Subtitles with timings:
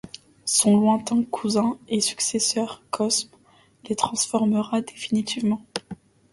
[0.47, 3.29] Son lointain cousin et successeur, Cosme,
[3.87, 5.61] les transformera définitivement.